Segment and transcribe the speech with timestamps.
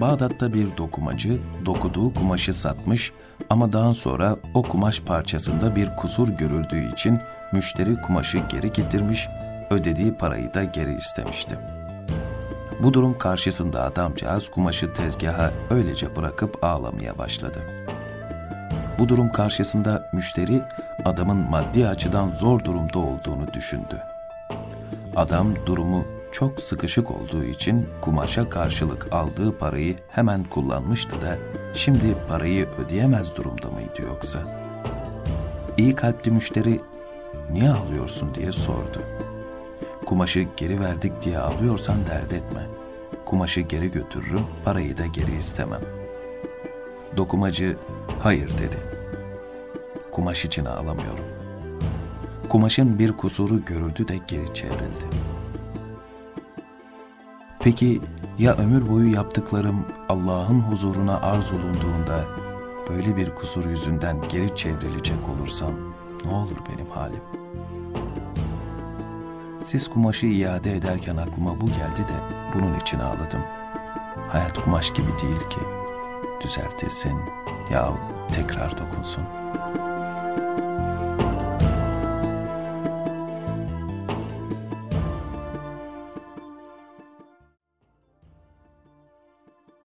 [0.00, 3.12] Bağdat'ta bir dokumacı dokuduğu kumaşı satmış
[3.50, 7.20] ama daha sonra o kumaş parçasında bir kusur görüldüğü için
[7.52, 9.28] müşteri kumaşı geri getirmiş,
[9.70, 11.58] ödediği parayı da geri istemişti.
[12.82, 17.58] Bu durum karşısında adamcağız kumaşı tezgaha öylece bırakıp ağlamaya başladı.
[18.98, 20.62] Bu durum karşısında müşteri
[21.04, 24.02] adamın maddi açıdan zor durumda olduğunu düşündü.
[25.16, 31.38] Adam durumu çok sıkışık olduğu için kumaşa karşılık aldığı parayı hemen kullanmıştı da
[31.74, 34.38] şimdi parayı ödeyemez durumda mıydı yoksa?
[35.76, 36.80] İyi kalpli müşteri
[37.52, 39.02] niye ağlıyorsun diye sordu.
[40.06, 42.66] Kumaşı geri verdik diye ağlıyorsan dert etme.
[43.24, 45.80] Kumaşı geri götürürüm, parayı da geri istemem.
[47.16, 47.76] Dokumacı
[48.22, 48.76] hayır dedi.
[50.10, 51.24] Kumaş için ağlamıyorum.
[52.48, 55.06] Kumaşın bir kusuru görüldü de geri çevrildi.
[57.68, 58.00] Peki
[58.38, 62.24] ya ömür boyu yaptıklarım Allah'ın huzuruna arz olunduğunda
[62.88, 65.72] böyle bir kusur yüzünden geri çevrilecek olursam
[66.24, 67.20] ne olur benim halim?
[69.60, 73.42] Siz kumaşı iade ederken aklıma bu geldi de bunun için ağladım.
[74.28, 75.60] Hayat kumaş gibi değil ki.
[76.44, 77.16] Düzeltilsin
[77.72, 78.00] yahut
[78.34, 79.37] tekrar dokunsun.''